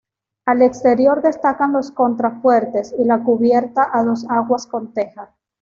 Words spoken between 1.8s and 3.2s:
contrafuertes, y